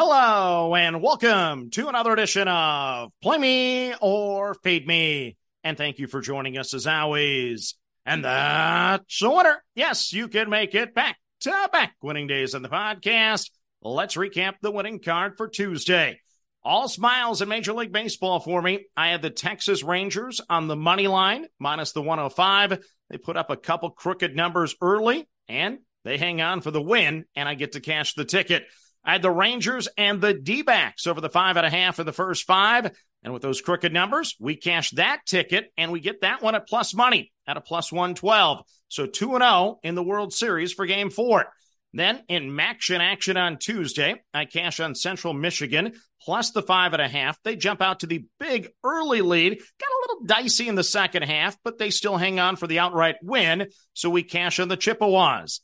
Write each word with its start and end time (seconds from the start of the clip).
Hello 0.00 0.76
and 0.76 1.02
welcome 1.02 1.70
to 1.70 1.88
another 1.88 2.12
edition 2.12 2.46
of 2.46 3.10
Play 3.20 3.36
Me 3.36 3.94
or 4.00 4.54
Fade 4.54 4.86
Me. 4.86 5.36
And 5.64 5.76
thank 5.76 5.98
you 5.98 6.06
for 6.06 6.20
joining 6.20 6.56
us 6.56 6.72
as 6.72 6.86
always. 6.86 7.74
And 8.06 8.24
that's 8.24 9.18
the 9.18 9.28
winner. 9.28 9.60
Yes, 9.74 10.12
you 10.12 10.28
can 10.28 10.50
make 10.50 10.76
it 10.76 10.94
back 10.94 11.18
to 11.40 11.68
back 11.72 11.96
winning 12.00 12.28
days 12.28 12.54
in 12.54 12.62
the 12.62 12.68
podcast. 12.68 13.50
Let's 13.82 14.14
recap 14.14 14.54
the 14.62 14.70
winning 14.70 15.00
card 15.00 15.32
for 15.36 15.48
Tuesday. 15.48 16.20
All 16.62 16.86
smiles 16.86 17.42
in 17.42 17.48
Major 17.48 17.72
League 17.72 17.90
Baseball 17.90 18.38
for 18.38 18.62
me. 18.62 18.86
I 18.96 19.08
had 19.08 19.20
the 19.20 19.30
Texas 19.30 19.82
Rangers 19.82 20.40
on 20.48 20.68
the 20.68 20.76
money 20.76 21.08
line, 21.08 21.46
minus 21.58 21.90
the 21.90 22.02
105. 22.02 22.78
They 23.10 23.18
put 23.18 23.36
up 23.36 23.50
a 23.50 23.56
couple 23.56 23.90
crooked 23.90 24.36
numbers 24.36 24.76
early, 24.80 25.28
and 25.48 25.78
they 26.04 26.18
hang 26.18 26.40
on 26.40 26.60
for 26.60 26.70
the 26.70 26.80
win, 26.80 27.24
and 27.34 27.48
I 27.48 27.56
get 27.56 27.72
to 27.72 27.80
cash 27.80 28.14
the 28.14 28.24
ticket. 28.24 28.62
I 29.04 29.12
had 29.12 29.22
the 29.22 29.30
Rangers 29.30 29.88
and 29.96 30.20
the 30.20 30.34
D 30.34 30.62
backs 30.62 31.06
over 31.06 31.20
the 31.20 31.30
five 31.30 31.56
and 31.56 31.64
a 31.64 31.70
half 31.70 31.98
in 31.98 32.06
the 32.06 32.12
first 32.12 32.44
five. 32.44 32.90
And 33.22 33.32
with 33.32 33.42
those 33.42 33.60
crooked 33.60 33.92
numbers, 33.92 34.36
we 34.38 34.56
cash 34.56 34.90
that 34.92 35.20
ticket 35.26 35.72
and 35.76 35.90
we 35.90 36.00
get 36.00 36.20
that 36.20 36.42
one 36.42 36.54
at 36.54 36.68
plus 36.68 36.94
money 36.94 37.32
at 37.46 37.56
a 37.56 37.60
plus 37.60 37.90
112. 37.90 38.64
So 38.88 39.06
2 39.06 39.38
0 39.38 39.78
in 39.82 39.94
the 39.94 40.02
World 40.02 40.32
Series 40.32 40.72
for 40.72 40.86
game 40.86 41.10
four. 41.10 41.46
Then 41.94 42.22
in 42.28 42.50
MACtion 42.50 43.00
action 43.00 43.36
on 43.36 43.56
Tuesday, 43.56 44.22
I 44.34 44.44
cash 44.44 44.78
on 44.78 44.94
Central 44.94 45.32
Michigan 45.32 45.94
plus 46.20 46.50
the 46.50 46.62
five 46.62 46.92
and 46.92 47.00
a 47.00 47.08
half. 47.08 47.42
They 47.42 47.56
jump 47.56 47.80
out 47.80 48.00
to 48.00 48.06
the 48.06 48.26
big 48.38 48.68
early 48.84 49.22
lead. 49.22 49.52
Got 49.52 49.88
a 49.88 50.00
little 50.02 50.26
dicey 50.26 50.68
in 50.68 50.74
the 50.74 50.84
second 50.84 51.22
half, 51.22 51.56
but 51.64 51.78
they 51.78 51.90
still 51.90 52.18
hang 52.18 52.38
on 52.40 52.56
for 52.56 52.66
the 52.66 52.80
outright 52.80 53.16
win. 53.22 53.68
So 53.94 54.10
we 54.10 54.22
cash 54.22 54.60
on 54.60 54.68
the 54.68 54.76
Chippewas. 54.76 55.60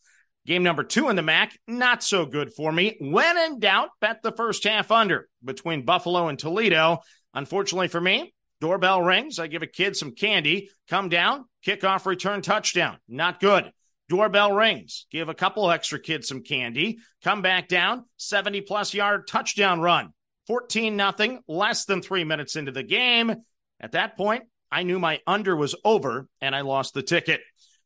Game 0.47 0.63
number 0.63 0.85
two 0.85 1.09
in 1.09 1.17
the 1.17 1.23
MAC, 1.23 1.59
not 1.67 2.03
so 2.03 2.27
good 2.27 2.53
for 2.53 2.71
me. 2.71 2.97
When 3.01 3.39
in 3.39 3.61
doubt, 3.61 3.91
bet 4.01 4.23
the 4.23 4.33
first 4.33 4.65
half 4.65 4.91
under 4.91 5.29
between 5.43 5.87
Buffalo 5.87 6.29
and 6.29 6.39
Toledo. 6.39 6.99
Unfortunately 7.33 7.89
for 7.89 8.01
me, 8.01 8.35
doorbell 8.61 9.01
rings. 9.01 9.39
I 9.39 9.47
give 9.47 9.63
a 9.63 9.67
kid 9.67 9.97
some 9.97 10.13
candy, 10.13 10.69
come 10.89 11.09
down, 11.09 11.47
kickoff 11.67 12.05
return 12.05 12.43
touchdown. 12.43 12.99
Not 13.09 13.41
good. 13.41 13.73
Doorbell 14.11 14.53
rings. 14.53 15.07
Give 15.11 15.31
a 15.31 15.35
couple 15.35 15.71
extra 15.71 15.99
kids 15.99 16.29
some 16.29 16.43
candy, 16.43 16.99
come 17.23 17.41
back 17.41 17.69
down, 17.69 18.05
70 18.19 18.61
plus 18.63 18.93
yard 18.93 19.27
touchdown 19.27 19.81
run. 19.81 20.13
14 20.47 20.95
nothing, 20.95 21.41
less 21.49 21.87
than 21.87 22.03
three 22.03 22.25
minutes 22.25 22.55
into 22.55 22.71
the 22.71 22.83
game. 22.83 23.35
At 23.81 23.93
that 23.93 24.17
point, 24.19 24.45
I 24.71 24.83
knew 24.83 24.99
my 24.99 25.21
under 25.27 25.57
was 25.57 25.75
over 25.85 26.29
and 26.41 26.55
I 26.55 26.61
lost 26.61 26.93
the 26.93 27.03
ticket. 27.03 27.41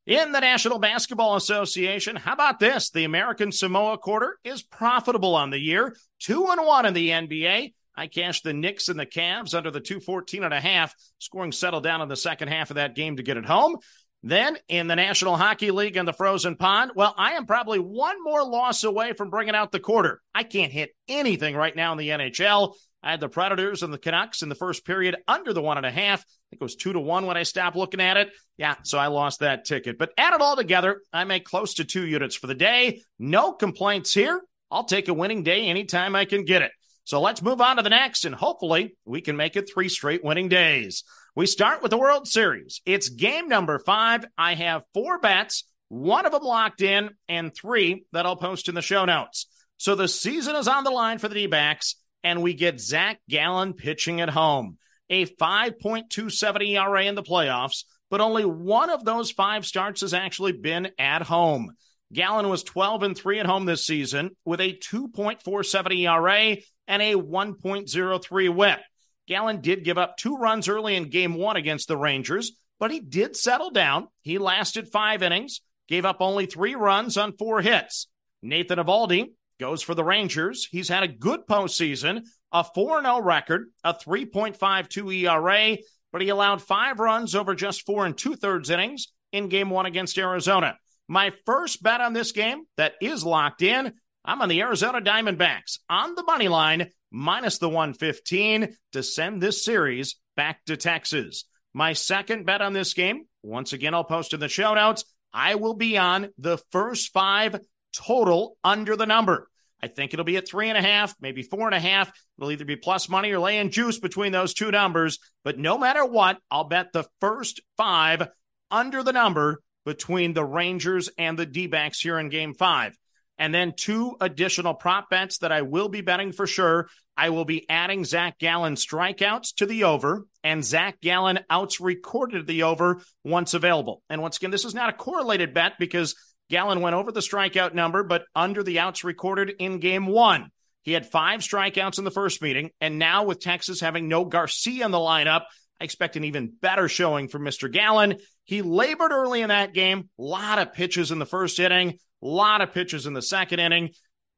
In 0.08 0.32
the 0.32 0.40
National 0.40 0.78
Basketball 0.78 1.36
Association, 1.36 2.16
how 2.16 2.32
about 2.32 2.58
this? 2.58 2.88
The 2.88 3.04
American 3.04 3.52
Samoa 3.52 3.98
quarter 3.98 4.38
is 4.42 4.62
profitable 4.62 5.34
on 5.34 5.50
the 5.50 5.58
year, 5.58 5.94
two 6.18 6.46
and 6.46 6.64
one 6.64 6.86
in 6.86 6.94
the 6.94 7.10
NBA. 7.10 7.74
I 7.94 8.06
cashed 8.06 8.42
the 8.42 8.54
Knicks 8.54 8.88
and 8.88 8.98
the 8.98 9.04
Cavs 9.04 9.54
under 9.54 9.70
the 9.70 9.82
214 9.82 10.44
and 10.44 10.54
a 10.54 10.60
half. 10.62 10.94
Scoring 11.18 11.52
settled 11.52 11.84
down 11.84 12.00
in 12.00 12.08
the 12.08 12.16
second 12.16 12.48
half 12.48 12.70
of 12.70 12.76
that 12.76 12.94
game 12.94 13.16
to 13.16 13.22
get 13.22 13.36
it 13.36 13.44
home. 13.44 13.76
Then 14.22 14.56
in 14.68 14.86
the 14.86 14.96
National 14.96 15.36
Hockey 15.36 15.72
League 15.72 15.98
and 15.98 16.08
the 16.08 16.14
Frozen 16.14 16.56
Pond, 16.56 16.92
well, 16.94 17.14
I 17.18 17.32
am 17.32 17.44
probably 17.44 17.78
one 17.78 18.16
more 18.24 18.42
loss 18.42 18.84
away 18.84 19.12
from 19.12 19.28
bringing 19.28 19.54
out 19.54 19.72
the 19.72 19.78
quarter. 19.78 20.22
I 20.34 20.42
can't 20.42 20.72
hit 20.72 20.96
anything 21.06 21.54
right 21.54 21.76
now 21.76 21.92
in 21.92 21.98
the 21.98 22.08
NHL. 22.08 22.72
I 23.02 23.12
had 23.12 23.20
the 23.20 23.28
Predators 23.28 23.82
and 23.82 23.92
the 23.92 23.98
Canucks 23.98 24.42
in 24.42 24.48
the 24.48 24.54
first 24.54 24.84
period 24.84 25.16
under 25.28 25.52
the 25.52 25.62
one 25.62 25.76
and 25.76 25.86
a 25.86 25.90
half. 25.90 26.20
I 26.20 26.50
think 26.50 26.60
it 26.60 26.64
was 26.64 26.76
two 26.76 26.92
to 26.92 27.00
one 27.00 27.26
when 27.26 27.36
I 27.36 27.44
stopped 27.44 27.76
looking 27.76 28.00
at 28.00 28.16
it. 28.16 28.30
Yeah, 28.56 28.74
so 28.82 28.98
I 28.98 29.06
lost 29.06 29.40
that 29.40 29.64
ticket. 29.64 29.98
But 29.98 30.12
add 30.18 30.34
it 30.34 30.40
all 30.40 30.56
together, 30.56 31.02
I 31.12 31.24
make 31.24 31.44
close 31.44 31.74
to 31.74 31.84
two 31.84 32.06
units 32.06 32.36
for 32.36 32.48
the 32.48 32.54
day. 32.54 33.02
No 33.18 33.52
complaints 33.52 34.12
here. 34.12 34.40
I'll 34.70 34.84
take 34.84 35.08
a 35.08 35.14
winning 35.14 35.44
day 35.44 35.66
anytime 35.66 36.16
I 36.16 36.24
can 36.24 36.44
get 36.44 36.62
it. 36.62 36.72
So 37.04 37.20
let's 37.20 37.40
move 37.40 37.60
on 37.62 37.76
to 37.76 37.82
the 37.82 37.88
next, 37.88 38.26
and 38.26 38.34
hopefully 38.34 38.94
we 39.06 39.22
can 39.22 39.36
make 39.36 39.56
it 39.56 39.70
three 39.72 39.88
straight 39.88 40.22
winning 40.22 40.48
days. 40.48 41.04
We 41.34 41.46
start 41.46 41.80
with 41.80 41.90
the 41.90 41.96
World 41.96 42.28
Series. 42.28 42.82
It's 42.84 43.08
game 43.08 43.48
number 43.48 43.78
five. 43.78 44.26
I 44.36 44.54
have 44.56 44.82
four 44.92 45.18
bets, 45.18 45.64
one 45.88 46.26
of 46.26 46.32
them 46.32 46.42
locked 46.42 46.82
in, 46.82 47.10
and 47.26 47.54
three 47.54 48.04
that 48.12 48.26
I'll 48.26 48.36
post 48.36 48.68
in 48.68 48.74
the 48.74 48.82
show 48.82 49.06
notes. 49.06 49.46
So 49.78 49.94
the 49.94 50.08
season 50.08 50.56
is 50.56 50.68
on 50.68 50.84
the 50.84 50.90
line 50.90 51.18
for 51.18 51.28
the 51.28 51.34
D 51.34 51.46
backs 51.46 51.94
and 52.22 52.42
we 52.42 52.54
get 52.54 52.80
Zac 52.80 53.20
Gallen 53.28 53.74
pitching 53.74 54.20
at 54.20 54.30
home. 54.30 54.78
A 55.10 55.26
5.27 55.26 56.68
ERA 56.68 57.04
in 57.04 57.14
the 57.14 57.22
playoffs, 57.22 57.84
but 58.10 58.20
only 58.20 58.44
one 58.44 58.90
of 58.90 59.04
those 59.04 59.30
five 59.30 59.64
starts 59.64 60.02
has 60.02 60.14
actually 60.14 60.52
been 60.52 60.90
at 60.98 61.22
home. 61.22 61.72
Gallen 62.12 62.48
was 62.48 62.62
12 62.62 63.02
and 63.02 63.16
3 63.16 63.40
at 63.40 63.46
home 63.46 63.66
this 63.66 63.86
season 63.86 64.30
with 64.44 64.60
a 64.60 64.74
2.47 64.74 66.00
ERA 66.00 66.56
and 66.86 67.02
a 67.02 67.14
1.03 67.14 68.54
whip. 68.54 68.80
Gallen 69.26 69.60
did 69.60 69.84
give 69.84 69.98
up 69.98 70.16
two 70.16 70.36
runs 70.36 70.68
early 70.68 70.96
in 70.96 71.10
game 71.10 71.34
one 71.34 71.56
against 71.56 71.86
the 71.86 71.98
Rangers, 71.98 72.52
but 72.78 72.90
he 72.90 73.00
did 73.00 73.36
settle 73.36 73.70
down. 73.70 74.08
He 74.22 74.38
lasted 74.38 74.88
five 74.88 75.22
innings, 75.22 75.60
gave 75.86 76.06
up 76.06 76.18
only 76.20 76.46
three 76.46 76.74
runs 76.74 77.18
on 77.18 77.36
four 77.36 77.60
hits. 77.60 78.08
Nathan 78.42 78.78
Eovaldi 78.78 79.32
goes 79.58 79.82
for 79.82 79.94
the 79.94 80.04
Rangers. 80.04 80.68
He's 80.70 80.88
had 80.88 81.02
a 81.02 81.08
good 81.08 81.40
postseason, 81.48 82.24
a 82.52 82.64
4 82.64 83.02
0 83.02 83.20
record, 83.20 83.70
a 83.84 83.94
3.52 83.94 85.24
ERA, 85.24 85.78
but 86.12 86.22
he 86.22 86.28
allowed 86.28 86.62
five 86.62 86.98
runs 86.98 87.34
over 87.34 87.54
just 87.54 87.84
four 87.84 88.06
and 88.06 88.16
two 88.16 88.36
thirds 88.36 88.70
innings 88.70 89.08
in 89.32 89.48
game 89.48 89.70
one 89.70 89.86
against 89.86 90.18
Arizona. 90.18 90.76
My 91.08 91.32
first 91.46 91.82
bet 91.82 92.00
on 92.00 92.12
this 92.12 92.32
game 92.32 92.64
that 92.76 92.94
is 93.00 93.24
locked 93.24 93.62
in. 93.62 93.94
I'm 94.24 94.42
on 94.42 94.48
the 94.48 94.60
Arizona 94.60 95.00
Diamondbacks 95.00 95.78
on 95.88 96.14
the 96.14 96.22
money 96.22 96.48
line, 96.48 96.90
minus 97.10 97.58
the 97.58 97.68
115 97.68 98.76
to 98.92 99.02
send 99.02 99.40
this 99.40 99.64
series 99.64 100.16
back 100.36 100.64
to 100.66 100.76
Texas. 100.76 101.44
My 101.72 101.94
second 101.94 102.44
bet 102.44 102.60
on 102.60 102.72
this 102.72 102.92
game, 102.92 103.24
once 103.42 103.72
again, 103.72 103.94
I'll 103.94 104.04
post 104.04 104.34
in 104.34 104.40
the 104.40 104.48
show 104.48 104.74
notes. 104.74 105.04
I 105.32 105.54
will 105.54 105.74
be 105.74 105.96
on 105.96 106.28
the 106.38 106.58
first 106.72 107.12
five 107.12 107.58
total 107.92 108.56
under 108.64 108.96
the 108.96 109.06
number. 109.06 109.48
I 109.82 109.86
think 109.86 110.12
it'll 110.12 110.24
be 110.24 110.36
at 110.36 110.48
three 110.48 110.68
and 110.68 110.78
a 110.78 110.82
half, 110.82 111.14
maybe 111.20 111.42
four 111.42 111.66
and 111.66 111.74
a 111.74 111.80
half. 111.80 112.10
It'll 112.36 112.50
either 112.50 112.64
be 112.64 112.76
plus 112.76 113.08
money 113.08 113.30
or 113.30 113.38
laying 113.38 113.70
juice 113.70 113.98
between 113.98 114.32
those 114.32 114.54
two 114.54 114.70
numbers. 114.70 115.18
But 115.44 115.58
no 115.58 115.78
matter 115.78 116.04
what, 116.04 116.38
I'll 116.50 116.64
bet 116.64 116.92
the 116.92 117.06
first 117.20 117.60
five 117.76 118.28
under 118.70 119.02
the 119.02 119.12
number 119.12 119.62
between 119.84 120.34
the 120.34 120.44
Rangers 120.44 121.08
and 121.16 121.38
the 121.38 121.46
D 121.46 121.66
backs 121.66 122.00
here 122.00 122.18
in 122.18 122.28
game 122.28 122.54
five. 122.54 122.96
And 123.38 123.54
then 123.54 123.72
two 123.76 124.16
additional 124.20 124.74
prop 124.74 125.10
bets 125.10 125.38
that 125.38 125.52
I 125.52 125.62
will 125.62 125.88
be 125.88 126.00
betting 126.00 126.32
for 126.32 126.46
sure. 126.46 126.88
I 127.16 127.30
will 127.30 127.44
be 127.44 127.68
adding 127.68 128.04
Zac 128.04 128.38
Gallen 128.38 128.74
strikeouts 128.74 129.54
to 129.56 129.66
the 129.66 129.84
over 129.84 130.26
and 130.42 130.64
Zac 130.64 131.00
Gallen 131.00 131.40
outs 131.48 131.80
recorded 131.80 132.46
the 132.46 132.64
over 132.64 133.00
once 133.24 133.54
available. 133.54 134.02
And 134.10 134.22
once 134.22 134.36
again, 134.36 134.50
this 134.50 134.64
is 134.64 134.74
not 134.74 134.90
a 134.90 134.92
correlated 134.92 135.54
bet 135.54 135.74
because 135.78 136.16
Gallen 136.50 136.80
went 136.80 136.94
over 136.94 137.12
the 137.12 137.20
strikeout 137.20 137.74
number, 137.74 138.02
but 138.02 138.24
under 138.34 138.62
the 138.62 138.78
outs 138.78 139.04
recorded 139.04 139.50
in 139.58 139.80
game 139.80 140.06
one. 140.06 140.50
He 140.82 140.92
had 140.92 141.06
five 141.06 141.40
strikeouts 141.40 141.98
in 141.98 142.04
the 142.04 142.10
first 142.10 142.40
meeting. 142.40 142.70
And 142.80 142.98
now, 142.98 143.24
with 143.24 143.40
Texas 143.40 143.80
having 143.80 144.08
no 144.08 144.24
Garcia 144.24 144.84
in 144.84 144.90
the 144.90 144.98
lineup, 144.98 145.42
I 145.80 145.84
expect 145.84 146.16
an 146.16 146.24
even 146.24 146.52
better 146.60 146.88
showing 146.88 147.28
from 147.28 147.42
Mr. 147.42 147.70
Gallen. 147.70 148.16
He 148.44 148.62
labored 148.62 149.12
early 149.12 149.42
in 149.42 149.50
that 149.50 149.74
game, 149.74 150.08
a 150.18 150.22
lot 150.22 150.58
of 150.58 150.72
pitches 150.72 151.10
in 151.10 151.18
the 151.18 151.26
first 151.26 151.58
inning, 151.58 151.98
a 152.22 152.26
lot 152.26 152.62
of 152.62 152.72
pitches 152.72 153.06
in 153.06 153.12
the 153.12 153.22
second 153.22 153.60
inning. 153.60 153.90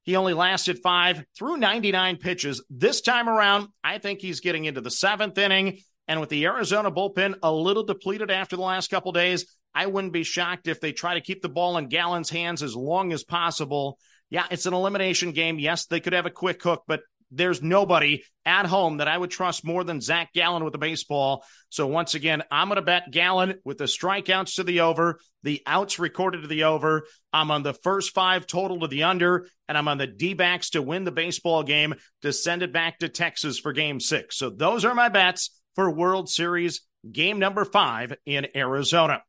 He 0.03 0.15
only 0.15 0.33
lasted 0.33 0.79
five 0.83 1.23
through 1.37 1.57
99 1.57 2.17
pitches. 2.17 2.63
This 2.69 3.01
time 3.01 3.29
around, 3.29 3.67
I 3.83 3.99
think 3.99 4.19
he's 4.19 4.39
getting 4.39 4.65
into 4.65 4.81
the 4.81 4.91
seventh 4.91 5.37
inning. 5.37 5.79
And 6.07 6.19
with 6.19 6.29
the 6.29 6.45
Arizona 6.45 6.91
bullpen 6.91 7.35
a 7.41 7.51
little 7.51 7.83
depleted 7.83 8.31
after 8.31 8.55
the 8.55 8.63
last 8.63 8.89
couple 8.89 9.11
days, 9.11 9.45
I 9.73 9.87
wouldn't 9.87 10.13
be 10.13 10.23
shocked 10.23 10.67
if 10.67 10.81
they 10.81 10.91
try 10.91 11.13
to 11.15 11.21
keep 11.21 11.41
the 11.41 11.49
ball 11.49 11.77
in 11.77 11.87
Gallen's 11.87 12.29
hands 12.29 12.63
as 12.63 12.75
long 12.75 13.13
as 13.13 13.23
possible. 13.23 13.97
Yeah, 14.29 14.45
it's 14.51 14.65
an 14.65 14.73
elimination 14.73 15.31
game. 15.31 15.59
Yes, 15.59 15.85
they 15.85 15.99
could 15.99 16.13
have 16.13 16.25
a 16.25 16.31
quick 16.31 16.61
hook, 16.61 16.83
but 16.87 17.01
there's 17.31 17.61
nobody 17.61 18.23
at 18.45 18.65
home 18.65 18.97
that 18.97 19.07
I 19.07 19.17
would 19.17 19.31
trust 19.31 19.65
more 19.65 19.83
than 19.83 20.01
Zac 20.01 20.33
Gallen 20.33 20.63
with 20.63 20.73
the 20.73 20.79
baseball. 20.79 21.45
So 21.69 21.87
once 21.87 22.13
again, 22.13 22.43
I'm 22.51 22.67
going 22.67 22.75
to 22.75 22.81
bet 22.81 23.09
Gallen 23.09 23.55
with 23.63 23.77
the 23.77 23.85
strikeouts 23.85 24.55
to 24.55 24.63
the 24.63 24.81
over, 24.81 25.19
the 25.43 25.61
outs 25.65 25.97
recorded 25.97 26.41
to 26.41 26.47
the 26.47 26.65
over. 26.65 27.03
I'm 27.31 27.49
on 27.49 27.63
the 27.63 27.73
first 27.73 28.13
five 28.13 28.47
total 28.47 28.81
to 28.81 28.87
the 28.87 29.03
under, 29.03 29.47
and 29.69 29.77
I'm 29.77 29.87
on 29.87 29.97
the 29.97 30.07
D 30.07 30.33
backs 30.33 30.71
to 30.71 30.81
win 30.81 31.05
the 31.05 31.11
baseball 31.11 31.63
game 31.63 31.95
to 32.21 32.33
send 32.33 32.63
it 32.63 32.73
back 32.73 32.99
to 32.99 33.09
Texas 33.09 33.57
for 33.57 33.71
game 33.71 34.01
six. 34.01 34.37
So 34.37 34.49
those 34.49 34.83
are 34.83 34.93
my 34.93 35.07
bets 35.07 35.57
for 35.75 35.89
World 35.89 36.29
Series 36.29 36.81
game 37.09 37.39
number 37.39 37.63
five 37.63 38.13
in 38.25 38.47
Arizona. 38.55 39.23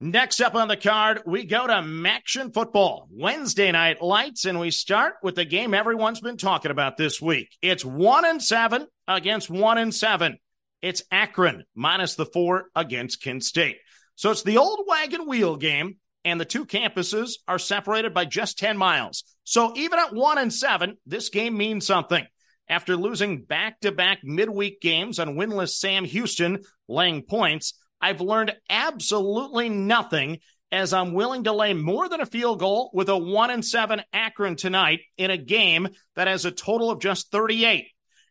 Next 0.00 0.40
up 0.40 0.54
on 0.54 0.68
the 0.68 0.76
card, 0.76 1.22
we 1.24 1.44
go 1.44 1.66
to 1.66 1.74
MACtion 1.74 2.52
Football, 2.52 3.08
Wednesday 3.10 3.70
night 3.72 4.02
lights, 4.02 4.44
and 4.44 4.58
we 4.58 4.70
start 4.70 5.14
with 5.22 5.36
the 5.36 5.44
game 5.44 5.72
everyone's 5.72 6.20
been 6.20 6.36
talking 6.36 6.70
about 6.70 6.96
this 6.96 7.22
week. 7.22 7.48
It's 7.62 7.84
one 7.84 8.24
and 8.24 8.42
seven 8.42 8.86
against 9.06 9.48
one 9.48 9.78
and 9.78 9.94
seven. 9.94 10.38
It's 10.82 11.02
Akron 11.10 11.64
minus 11.74 12.16
the 12.16 12.26
four 12.26 12.66
against 12.74 13.22
Kent 13.22 13.44
State. 13.44 13.78
So 14.16 14.30
it's 14.30 14.42
the 14.42 14.58
old 14.58 14.80
wagon 14.86 15.26
wheel 15.26 15.56
game. 15.56 15.96
and 16.24 16.40
the 16.40 16.44
two 16.44 16.64
campuses 16.64 17.34
are 17.46 17.58
separated 17.58 18.14
by 18.14 18.24
just 18.24 18.58
10 18.58 18.76
miles. 18.78 19.24
So 19.44 19.72
even 19.76 19.98
at 19.98 20.14
one 20.14 20.38
and 20.38 20.52
seven, 20.52 20.96
this 21.06 21.28
game 21.28 21.56
means 21.56 21.86
something. 21.86 22.26
After 22.68 22.96
losing 22.96 23.42
back 23.42 23.80
to 23.80 23.92
back 23.92 24.20
midweek 24.24 24.80
games 24.80 25.18
on 25.18 25.36
winless 25.36 25.74
Sam 25.74 26.04
Houston 26.04 26.62
laying 26.88 27.22
points, 27.22 27.74
I've 28.04 28.20
learned 28.20 28.54
absolutely 28.68 29.70
nothing 29.70 30.40
as 30.70 30.92
I'm 30.92 31.14
willing 31.14 31.44
to 31.44 31.52
lay 31.52 31.72
more 31.72 32.06
than 32.06 32.20
a 32.20 32.26
field 32.26 32.58
goal 32.58 32.90
with 32.92 33.08
a 33.08 33.16
1 33.16 33.48
and 33.48 33.64
7 33.64 34.02
Akron 34.12 34.56
tonight 34.56 35.00
in 35.16 35.30
a 35.30 35.38
game 35.38 35.88
that 36.14 36.28
has 36.28 36.44
a 36.44 36.50
total 36.50 36.90
of 36.90 37.00
just 37.00 37.32
38. 37.32 37.86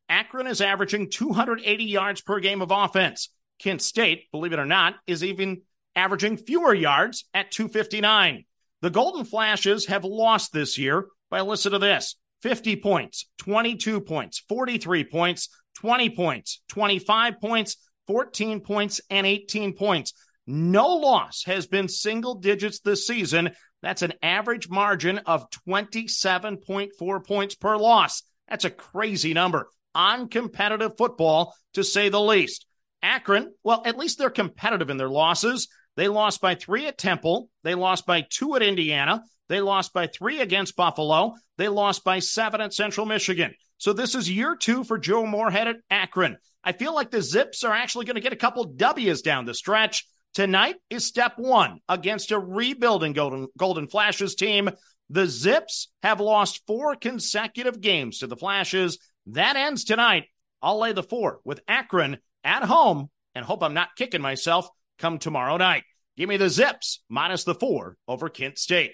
Akron 0.08 0.46
is 0.46 0.62
averaging 0.62 1.10
280 1.10 1.86
yards 1.86 2.22
per 2.22 2.40
game 2.40 2.62
of 2.62 2.70
offense. 2.70 3.30
Kent 3.58 3.81
State, 3.81 4.30
believe 4.31 4.54
it 4.54 4.60
or 4.60 4.68
not, 4.68 4.94
is 5.08 5.24
even 5.24 5.64
averaging 5.96 6.38
fewer 6.38 6.75
yards 6.75 7.25
at 7.34 7.50
259. 7.50 8.46
The 8.84 8.92
Golden 8.92 9.25
Flashes 9.25 9.88
have 9.88 10.06
lost 10.06 10.54
this 10.54 10.78
year 10.78 11.08
by 11.31 11.42
listen 11.42 11.72
to 11.72 11.80
this 11.80 12.16
50 12.44 12.75
points, 12.75 13.28
22 13.40 14.02
points, 14.02 14.38
43 14.48 15.06
points, 15.06 15.50
20 15.80 16.12
points, 16.12 16.62
25 16.70 17.42
points, 17.42 17.78
14 18.08 18.62
points, 18.62 19.02
and 19.10 19.26
18 19.26 19.74
points. 19.74 20.14
No 20.46 20.96
loss 20.96 21.44
has 21.46 21.68
been 21.68 21.88
single 21.88 22.36
digits 22.36 22.80
this 22.80 23.08
season. 23.08 23.52
That's 23.82 24.02
an 24.02 24.14
average 24.22 24.70
margin 24.70 25.20
of 25.20 25.50
27.4 25.68 27.26
points 27.26 27.56
per 27.56 27.78
loss. 27.78 28.24
That's 28.50 28.66
a 28.66 28.70
crazy 28.70 29.34
number 29.34 29.68
on 29.96 30.28
competitive 30.30 30.98
football, 30.98 31.56
to 31.74 31.84
say 31.84 32.10
the 32.10 32.22
least. 32.22 32.66
Akron, 33.02 33.54
well, 33.64 33.84
at 33.86 33.98
least 33.98 34.18
they're 34.18 34.30
competitive 34.30 34.90
in 34.90 34.98
their 34.98 35.10
losses. 35.10 35.68
They 35.96 36.08
lost 36.08 36.42
by 36.42 36.56
three 36.56 36.88
at 36.88 36.98
Temple. 36.98 37.50
They 37.64 37.76
lost 37.76 38.06
by 38.06 38.26
two 38.28 38.56
at 38.56 38.64
Indiana. 38.64 39.22
They 39.50 39.62
lost 39.62 39.94
by 39.94 40.08
three 40.08 40.40
against 40.40 40.76
Buffalo. 40.76 41.36
They 41.58 41.68
lost 41.68 42.04
by 42.04 42.20
seven 42.20 42.62
at 42.62 42.74
Central 42.74 43.06
Michigan. 43.06 43.54
So 43.78 43.94
this 43.94 44.16
is 44.16 44.32
year 44.32 44.56
two 44.56 44.84
for 44.84 44.98
Joe 44.98 45.26
Moorhead 45.26 45.68
at 45.68 45.76
Akron. 45.90 46.38
I 46.63 46.71
feel 46.71 46.95
like 46.95 47.12
the 47.12 47.21
Zips 47.21 47.63
are 47.63 47.74
actually 47.74 48.06
going 48.06 48.15
to 48.15 48.21
get 48.21 48.33
a 48.33 48.38
couple 48.38 48.63
W's 48.63 49.21
down 49.21 49.45
the 49.45 49.54
stretch. 49.54 50.07
Tonight 50.33 50.75
is 50.89 51.06
step 51.06 51.33
one 51.38 51.80
against 51.88 52.31
a 52.31 52.39
rebuilding 52.39 53.13
Golden, 53.13 53.48
Golden 53.57 53.88
Flashes 53.88 54.36
team. 54.36 54.69
The 55.10 55.27
Zips 55.27 55.89
have 56.01 56.19
lost 56.19 56.62
four 56.65 56.95
consecutive 56.95 57.81
games 57.81 58.19
to 58.19 58.27
the 58.27 58.38
Flashes. 58.38 58.98
That 59.27 59.56
ends 59.56 59.83
tonight. 59.83 60.25
I'll 60.62 60.80
lay 60.80 60.94
the 60.94 61.04
four 61.04 61.39
with 61.44 61.60
Akron 61.68 62.18
at 62.44 62.63
home 62.63 63.10
and 63.36 63.45
hope 63.45 63.62
I'm 63.62 63.74
not 63.74 63.95
kicking 63.98 64.21
myself 64.21 64.68
come 64.98 65.19
tomorrow 65.19 65.57
night. 65.57 65.83
Give 66.15 66.30
me 66.30 66.38
the 66.38 66.50
Zips 66.50 67.04
minus 67.10 67.44
the 67.44 67.56
four 67.56 67.98
over 68.07 68.30
Kent 68.30 68.57
State. 68.57 68.94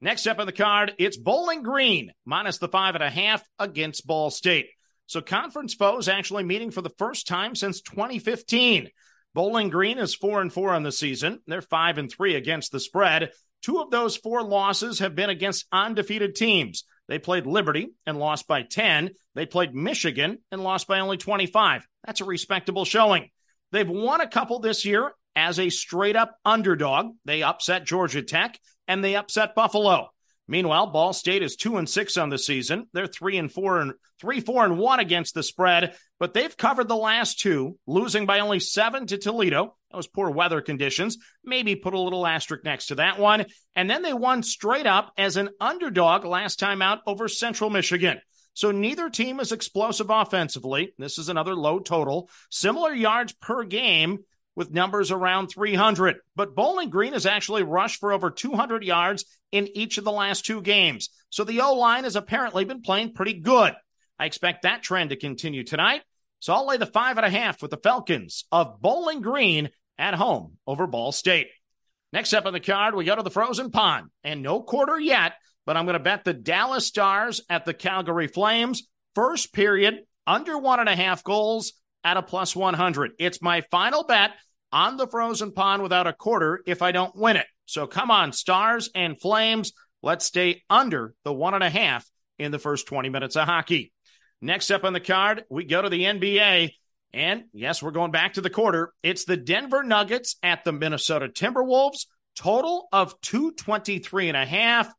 Next 0.00 0.26
up 0.26 0.38
on 0.38 0.46
the 0.46 0.52
card, 0.52 0.94
it's 0.98 1.16
Bowling 1.16 1.62
Green 1.62 2.12
minus 2.24 2.58
the 2.58 2.68
five 2.68 2.94
and 2.94 3.04
a 3.04 3.10
half 3.10 3.42
against 3.58 4.06
Ball 4.06 4.30
State. 4.30 4.66
So 5.10 5.20
conference 5.20 5.74
foes 5.74 6.08
actually 6.08 6.44
meeting 6.44 6.70
for 6.70 6.82
the 6.82 6.94
first 6.96 7.26
time 7.26 7.56
since 7.56 7.80
2015. 7.80 8.90
Bowling 9.34 9.68
Green 9.68 9.98
is 9.98 10.14
four 10.14 10.40
and 10.40 10.52
four 10.52 10.72
on 10.72 10.84
the 10.84 10.92
season. 10.92 11.40
They're 11.48 11.62
five 11.62 11.98
and 11.98 12.08
three 12.08 12.36
against 12.36 12.70
the 12.70 12.78
spread. 12.78 13.32
Two 13.60 13.80
of 13.80 13.90
those 13.90 14.16
four 14.16 14.44
losses 14.44 15.00
have 15.00 15.16
been 15.16 15.28
against 15.28 15.66
undefeated 15.72 16.36
teams. 16.36 16.84
They 17.08 17.18
played 17.18 17.44
Liberty 17.44 17.88
and 18.06 18.20
lost 18.20 18.46
by 18.46 18.62
10. 18.62 19.10
They 19.34 19.46
played 19.46 19.74
Michigan 19.74 20.38
and 20.52 20.62
lost 20.62 20.86
by 20.86 21.00
only 21.00 21.16
25. 21.16 21.84
That's 22.06 22.20
a 22.20 22.24
respectable 22.24 22.84
showing. 22.84 23.30
They've 23.72 23.90
won 23.90 24.20
a 24.20 24.28
couple 24.28 24.60
this 24.60 24.84
year 24.84 25.10
as 25.34 25.58
a 25.58 25.70
straight 25.70 26.14
up 26.14 26.36
underdog. 26.44 27.16
They 27.24 27.42
upset 27.42 27.84
Georgia 27.84 28.22
Tech 28.22 28.56
and 28.86 29.02
they 29.02 29.16
upset 29.16 29.56
Buffalo. 29.56 30.10
Meanwhile, 30.50 30.88
Ball 30.88 31.12
State 31.12 31.44
is 31.44 31.54
two 31.54 31.76
and 31.76 31.88
six 31.88 32.16
on 32.16 32.28
the 32.28 32.36
season. 32.36 32.88
They're 32.92 33.06
three 33.06 33.38
and 33.38 33.52
four 33.52 33.78
and 33.78 33.92
three, 34.20 34.40
four 34.40 34.64
and 34.64 34.78
one 34.78 34.98
against 34.98 35.32
the 35.32 35.44
spread, 35.44 35.94
but 36.18 36.34
they've 36.34 36.56
covered 36.56 36.88
the 36.88 36.96
last 36.96 37.38
two, 37.38 37.78
losing 37.86 38.26
by 38.26 38.40
only 38.40 38.58
seven 38.58 39.06
to 39.06 39.16
Toledo. 39.16 39.76
That 39.92 39.96
was 39.96 40.08
poor 40.08 40.28
weather 40.28 40.60
conditions. 40.60 41.18
Maybe 41.44 41.76
put 41.76 41.94
a 41.94 42.00
little 42.00 42.26
asterisk 42.26 42.64
next 42.64 42.86
to 42.86 42.96
that 42.96 43.20
one. 43.20 43.46
And 43.76 43.88
then 43.88 44.02
they 44.02 44.12
won 44.12 44.42
straight 44.42 44.86
up 44.86 45.12
as 45.16 45.36
an 45.36 45.50
underdog 45.60 46.24
last 46.24 46.58
time 46.58 46.82
out 46.82 46.98
over 47.06 47.28
Central 47.28 47.70
Michigan. 47.70 48.20
So 48.52 48.72
neither 48.72 49.08
team 49.08 49.38
is 49.38 49.52
explosive 49.52 50.10
offensively. 50.10 50.94
This 50.98 51.16
is 51.16 51.28
another 51.28 51.54
low 51.54 51.78
total. 51.78 52.28
Similar 52.50 52.92
yards 52.92 53.32
per 53.34 53.62
game, 53.62 54.24
with 54.56 54.70
numbers 54.70 55.10
around 55.10 55.48
300. 55.48 56.16
But 56.36 56.54
Bowling 56.54 56.90
Green 56.90 57.12
has 57.12 57.26
actually 57.26 57.62
rushed 57.62 58.00
for 58.00 58.12
over 58.12 58.30
200 58.30 58.84
yards 58.84 59.24
in 59.52 59.68
each 59.76 59.98
of 59.98 60.04
the 60.04 60.12
last 60.12 60.44
two 60.44 60.60
games. 60.60 61.10
So 61.30 61.44
the 61.44 61.60
O 61.60 61.74
line 61.74 62.04
has 62.04 62.16
apparently 62.16 62.64
been 62.64 62.82
playing 62.82 63.14
pretty 63.14 63.34
good. 63.34 63.74
I 64.18 64.26
expect 64.26 64.62
that 64.62 64.82
trend 64.82 65.10
to 65.10 65.16
continue 65.16 65.64
tonight. 65.64 66.02
So 66.40 66.52
I'll 66.52 66.66
lay 66.66 66.76
the 66.76 66.86
five 66.86 67.16
and 67.16 67.26
a 67.26 67.30
half 67.30 67.62
with 67.62 67.70
the 67.70 67.76
Falcons 67.76 68.44
of 68.50 68.80
Bowling 68.80 69.20
Green 69.20 69.70
at 69.98 70.14
home 70.14 70.56
over 70.66 70.86
Ball 70.86 71.12
State. 71.12 71.48
Next 72.12 72.32
up 72.32 72.46
on 72.46 72.52
the 72.52 72.60
card, 72.60 72.94
we 72.94 73.04
go 73.04 73.14
to 73.14 73.22
the 73.22 73.30
Frozen 73.30 73.70
Pond. 73.70 74.08
And 74.24 74.42
no 74.42 74.62
quarter 74.62 74.98
yet, 74.98 75.34
but 75.64 75.76
I'm 75.76 75.84
going 75.84 75.94
to 75.94 76.02
bet 76.02 76.24
the 76.24 76.34
Dallas 76.34 76.86
Stars 76.86 77.42
at 77.48 77.64
the 77.64 77.74
Calgary 77.74 78.26
Flames. 78.26 78.88
First 79.14 79.52
period, 79.52 80.00
under 80.26 80.58
one 80.58 80.80
and 80.80 80.88
a 80.88 80.96
half 80.96 81.22
goals 81.22 81.72
at 82.04 82.16
a 82.16 82.22
plus 82.22 82.54
100. 82.54 83.12
It's 83.18 83.42
my 83.42 83.62
final 83.70 84.04
bet 84.04 84.32
on 84.72 84.96
the 84.96 85.06
frozen 85.06 85.52
pond 85.52 85.82
without 85.82 86.06
a 86.06 86.12
quarter 86.12 86.62
if 86.66 86.82
I 86.82 86.92
don't 86.92 87.14
win 87.16 87.36
it. 87.36 87.46
So 87.66 87.86
come 87.86 88.10
on, 88.10 88.32
stars 88.32 88.90
and 88.94 89.20
flames. 89.20 89.72
Let's 90.02 90.24
stay 90.24 90.62
under 90.70 91.14
the 91.24 91.32
one 91.32 91.54
and 91.54 91.62
a 91.62 91.70
half 91.70 92.08
in 92.38 92.52
the 92.52 92.58
first 92.58 92.86
20 92.86 93.08
minutes 93.10 93.36
of 93.36 93.46
hockey. 93.46 93.92
Next 94.40 94.70
up 94.70 94.84
on 94.84 94.92
the 94.92 95.00
card, 95.00 95.44
we 95.50 95.64
go 95.64 95.82
to 95.82 95.88
the 95.88 96.04
NBA. 96.04 96.72
And 97.12 97.44
yes, 97.52 97.82
we're 97.82 97.90
going 97.90 98.12
back 98.12 98.34
to 98.34 98.40
the 98.40 98.50
quarter. 98.50 98.92
It's 99.02 99.24
the 99.24 99.36
Denver 99.36 99.82
Nuggets 99.82 100.36
at 100.42 100.64
the 100.64 100.72
Minnesota 100.72 101.28
Timberwolves. 101.28 102.06
Total 102.36 102.88
of 102.92 103.20
223 103.20 104.28
and 104.28 104.36
a 104.36 104.46
half. 104.46 104.90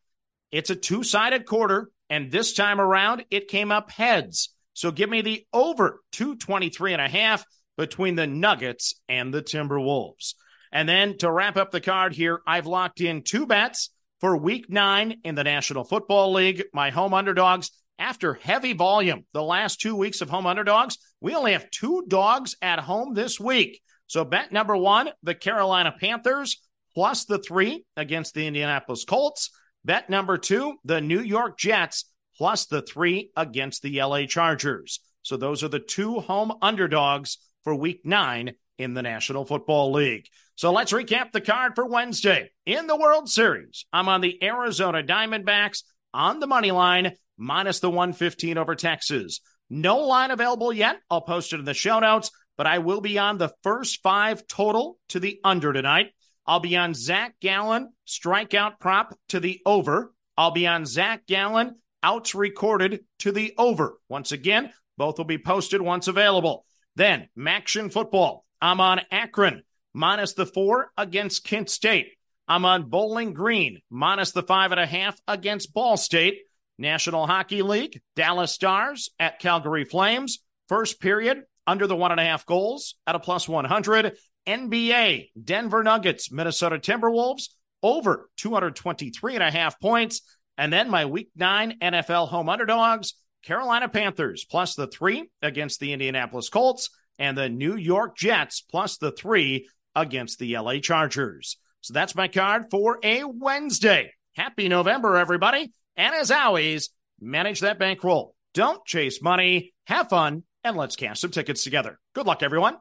It's 0.51 0.69
a 0.69 0.75
two 0.75 1.03
sided 1.03 1.45
quarter. 1.45 1.89
And 2.09 2.29
this 2.29 2.53
time 2.53 2.79
around, 2.79 3.25
it 3.31 3.47
came 3.47 3.71
up 3.71 3.89
heads. 3.89 4.49
So 4.73 4.91
give 4.91 5.09
me 5.09 5.21
the 5.21 5.45
over 5.53 6.01
223 6.13 6.93
and 6.93 7.01
a 7.01 7.09
half 7.09 7.45
between 7.77 8.15
the 8.15 8.27
Nuggets 8.27 8.93
and 9.09 9.33
the 9.33 9.41
Timberwolves. 9.41 10.35
And 10.71 10.87
then 10.87 11.17
to 11.17 11.31
wrap 11.31 11.57
up 11.57 11.71
the 11.71 11.81
card 11.81 12.13
here, 12.13 12.41
I've 12.47 12.67
locked 12.67 13.01
in 13.01 13.23
two 13.23 13.45
bets 13.45 13.89
for 14.19 14.37
week 14.37 14.69
nine 14.69 15.19
in 15.23 15.35
the 15.35 15.43
National 15.43 15.83
Football 15.83 16.33
League. 16.33 16.63
My 16.73 16.91
home 16.91 17.13
underdogs, 17.13 17.71
after 17.99 18.35
heavy 18.35 18.73
volume, 18.73 19.25
the 19.33 19.43
last 19.43 19.81
two 19.81 19.95
weeks 19.95 20.21
of 20.21 20.29
home 20.29 20.45
underdogs, 20.45 20.97
we 21.19 21.35
only 21.35 21.51
have 21.53 21.69
two 21.71 22.05
dogs 22.07 22.55
at 22.61 22.79
home 22.79 23.13
this 23.13 23.39
week. 23.39 23.81
So 24.07 24.23
bet 24.23 24.51
number 24.51 24.75
one, 24.77 25.09
the 25.23 25.35
Carolina 25.35 25.93
Panthers 25.99 26.61
plus 26.93 27.25
the 27.25 27.39
three 27.39 27.85
against 27.95 28.33
the 28.33 28.47
Indianapolis 28.47 29.05
Colts. 29.05 29.51
Bet 29.83 30.09
number 30.09 30.37
two, 30.37 30.75
the 30.83 31.01
New 31.01 31.21
York 31.21 31.57
Jets 31.57 32.05
plus 32.37 32.65
the 32.65 32.81
three 32.81 33.31
against 33.35 33.81
the 33.81 34.01
LA 34.01 34.25
Chargers. 34.25 34.99
So 35.23 35.37
those 35.37 35.63
are 35.63 35.67
the 35.67 35.79
two 35.79 36.19
home 36.19 36.53
underdogs 36.61 37.37
for 37.63 37.75
week 37.75 38.01
nine 38.03 38.53
in 38.77 38.93
the 38.93 39.01
National 39.01 39.45
Football 39.45 39.91
League. 39.91 40.27
So 40.55 40.71
let's 40.71 40.91
recap 40.91 41.31
the 41.31 41.41
card 41.41 41.73
for 41.75 41.85
Wednesday. 41.85 42.51
In 42.65 42.87
the 42.87 42.95
World 42.95 43.29
Series, 43.29 43.85
I'm 43.93 44.09
on 44.09 44.21
the 44.21 44.43
Arizona 44.43 45.03
Diamondbacks 45.03 45.83
on 46.13 46.39
the 46.39 46.47
money 46.47 46.71
line, 46.71 47.13
minus 47.37 47.79
the 47.79 47.89
115 47.89 48.57
over 48.57 48.75
Texas. 48.75 49.41
No 49.69 49.99
line 49.99 50.31
available 50.31 50.73
yet. 50.73 50.97
I'll 51.09 51.21
post 51.21 51.53
it 51.53 51.59
in 51.59 51.65
the 51.65 51.73
show 51.73 51.99
notes, 51.99 52.31
but 52.57 52.67
I 52.67 52.79
will 52.79 53.01
be 53.01 53.17
on 53.17 53.37
the 53.37 53.53
first 53.63 54.01
five 54.03 54.45
total 54.47 54.97
to 55.09 55.19
the 55.19 55.39
under 55.43 55.71
tonight. 55.71 56.07
I'll 56.45 56.59
be 56.59 56.75
on 56.75 56.93
Zac 56.93 57.35
Gallen, 57.39 57.93
strikeout 58.07 58.79
prop 58.79 59.17
to 59.29 59.39
the 59.39 59.61
over. 59.65 60.13
I'll 60.37 60.51
be 60.51 60.67
on 60.67 60.85
Zac 60.85 61.25
Gallen, 61.27 61.75
outs 62.03 62.35
recorded 62.35 63.05
to 63.19 63.31
the 63.31 63.53
over. 63.57 63.97
Once 64.09 64.31
again, 64.31 64.71
both 64.97 65.17
will 65.17 65.25
be 65.25 65.37
posted 65.37 65.81
once 65.81 66.07
available. 66.07 66.65
Then, 66.95 67.29
MACtion 67.37 67.91
football. 67.91 68.45
I'm 68.61 68.79
on 68.79 69.01
Akron, 69.11 69.63
minus 69.93 70.33
the 70.33 70.45
four 70.45 70.91
against 70.97 71.43
Kent 71.43 71.69
State. 71.69 72.09
I'm 72.47 72.65
on 72.65 72.89
Bowling 72.89 73.33
Green, 73.33 73.79
minus 73.89 74.31
the 74.31 74.43
five 74.43 74.71
and 74.71 74.79
a 74.79 74.85
half 74.85 75.19
against 75.27 75.73
Ball 75.73 75.97
State. 75.97 76.39
National 76.77 77.27
Hockey 77.27 77.61
League, 77.61 78.01
Dallas 78.15 78.51
Stars 78.51 79.09
at 79.19 79.39
Calgary 79.39 79.85
Flames. 79.85 80.39
First 80.67 80.99
period, 80.99 81.43
under 81.67 81.87
the 81.87 81.95
one 81.95 82.11
and 82.11 82.19
a 82.19 82.23
half 82.23 82.45
goals 82.45 82.95
at 83.05 83.15
a 83.15 83.19
plus 83.19 83.47
100. 83.47 84.17
NBA, 84.47 85.29
Denver 85.41 85.83
Nuggets, 85.83 86.31
Minnesota 86.31 86.79
Timberwolves, 86.79 87.49
over 87.83 88.29
223 88.37 89.35
and 89.35 89.43
a 89.43 89.51
half 89.51 89.79
points. 89.79 90.21
And 90.61 90.71
then 90.71 90.91
my 90.91 91.05
week 91.05 91.31
nine 91.35 91.79
NFL 91.81 92.27
home 92.27 92.47
underdogs, 92.47 93.15
Carolina 93.43 93.89
Panthers 93.89 94.45
plus 94.45 94.75
the 94.75 94.85
three 94.85 95.27
against 95.41 95.79
the 95.79 95.91
Indianapolis 95.91 96.49
Colts, 96.49 96.91
and 97.17 97.35
the 97.35 97.49
New 97.49 97.75
York 97.75 98.15
Jets 98.15 98.61
plus 98.61 98.97
the 98.97 99.11
three 99.11 99.67
against 99.95 100.37
the 100.37 100.55
LA 100.55 100.77
Chargers. 100.77 101.57
So 101.81 101.95
that's 101.95 102.13
my 102.13 102.27
card 102.27 102.65
for 102.69 102.99
a 103.01 103.23
Wednesday. 103.23 104.13
Happy 104.35 104.69
November, 104.69 105.17
everybody. 105.17 105.73
And 105.97 106.13
as 106.13 106.29
always, 106.29 106.91
manage 107.19 107.61
that 107.61 107.79
bankroll. 107.79 108.35
Don't 108.53 108.85
chase 108.85 109.19
money, 109.19 109.73
have 109.87 110.09
fun, 110.09 110.43
and 110.63 110.77
let's 110.77 110.95
cash 110.95 111.21
some 111.21 111.31
tickets 111.31 111.63
together. 111.63 111.97
Good 112.13 112.27
luck, 112.27 112.43
everyone. 112.43 112.77